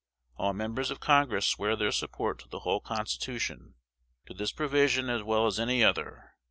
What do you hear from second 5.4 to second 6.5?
as any other.